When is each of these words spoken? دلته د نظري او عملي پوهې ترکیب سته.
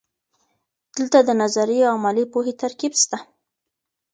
دلته 0.95 1.19
د 1.23 1.29
نظري 1.41 1.77
او 1.89 1.93
عملي 2.01 2.25
پوهې 2.33 2.53
ترکیب 2.61 2.93
سته. 3.03 3.17